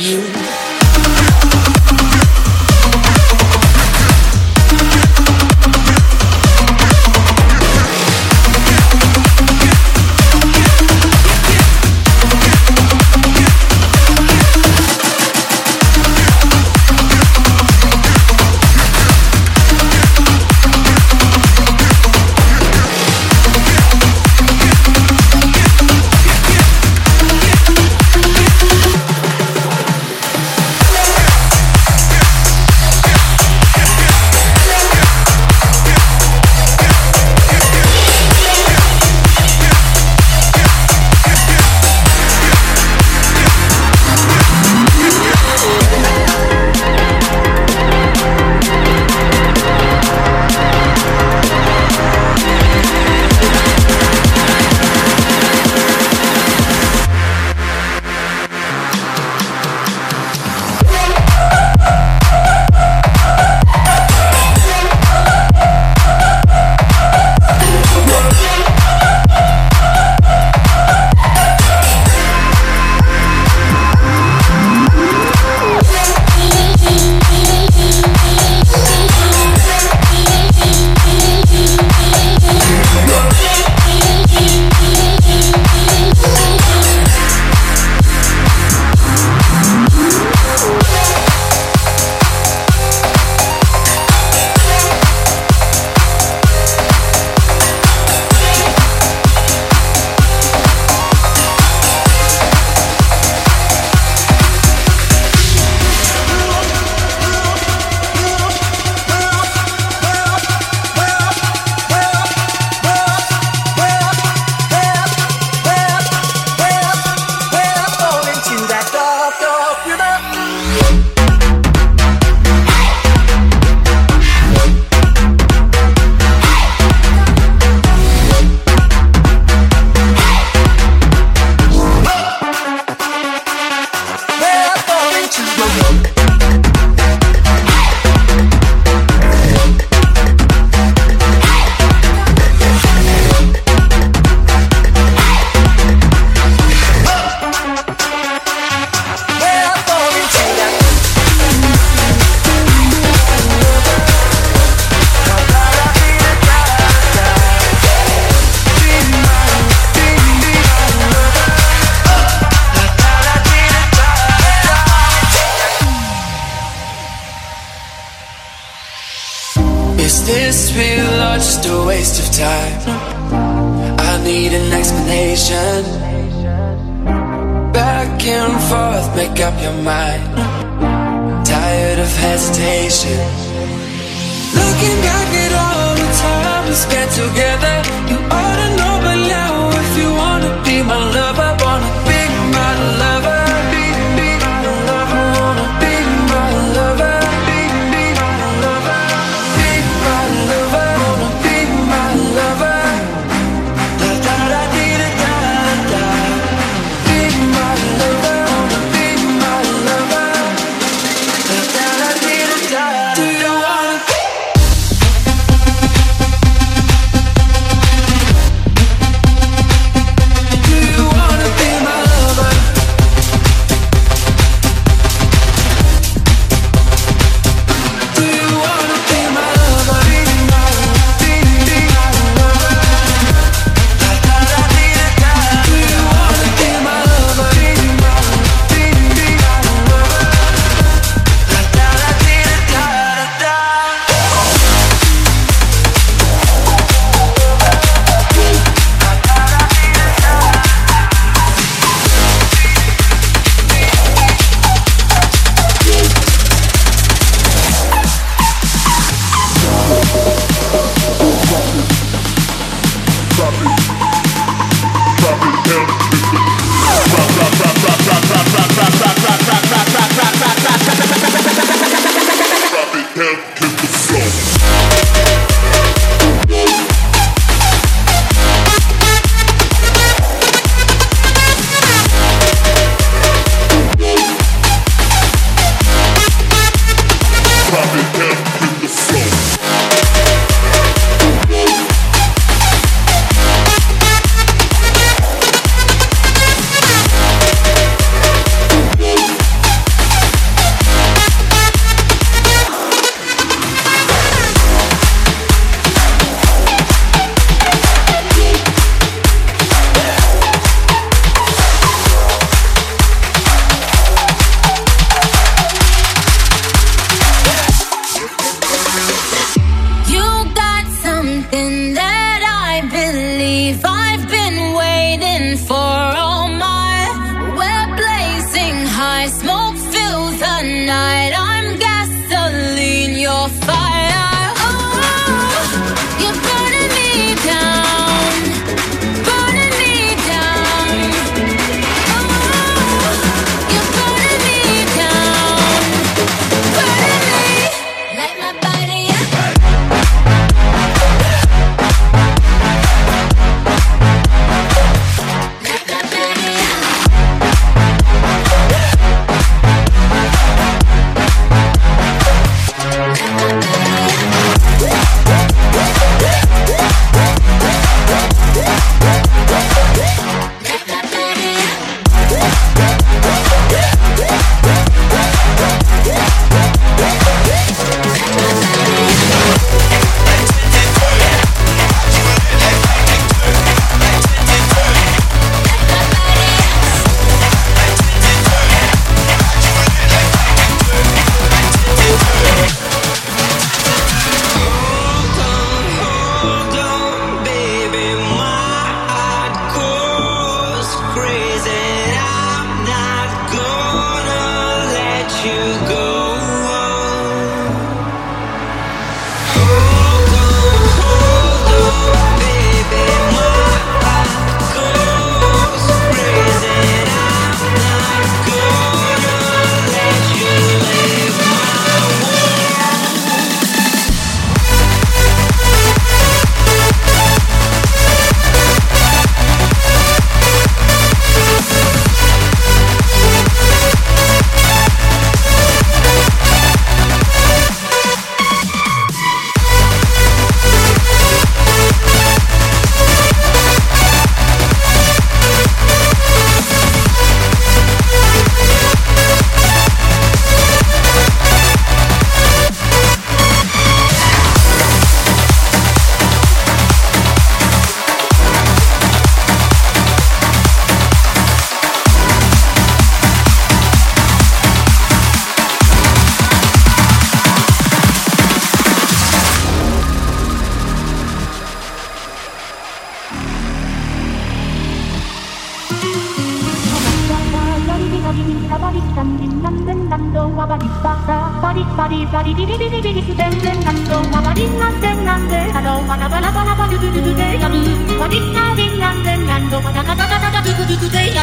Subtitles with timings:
[0.00, 0.69] you.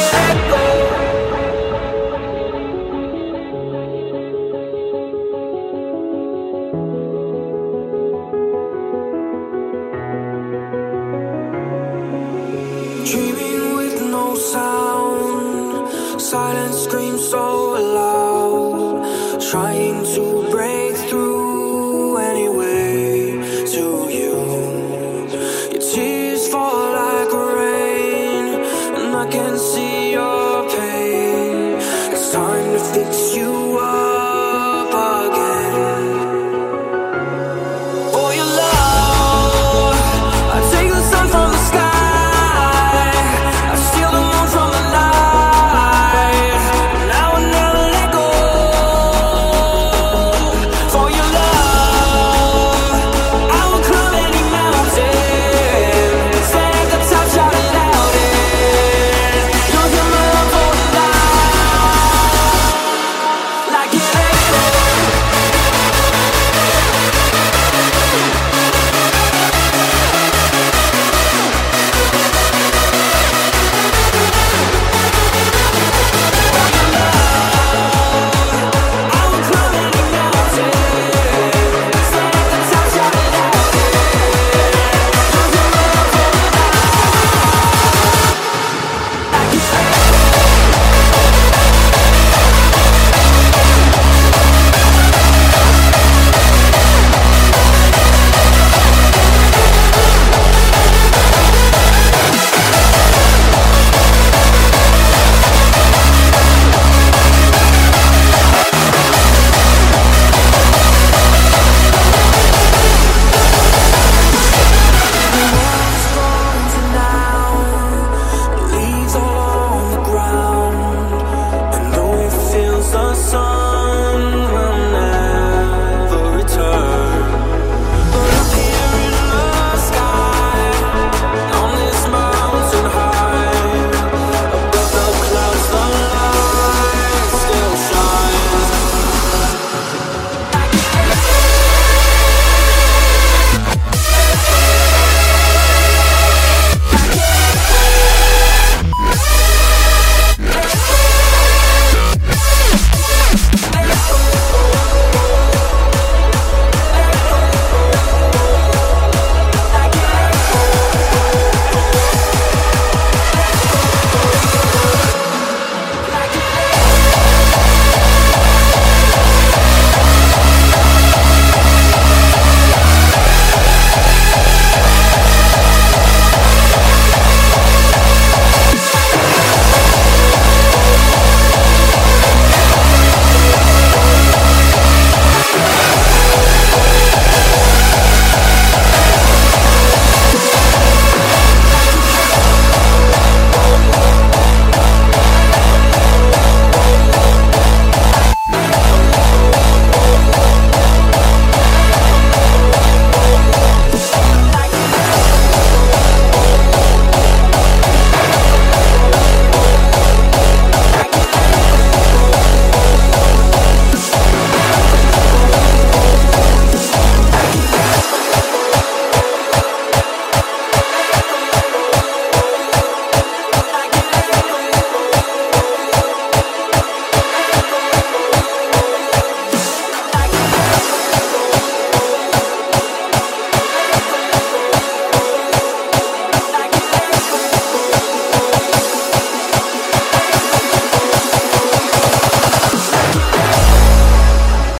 [0.00, 0.49] yeah.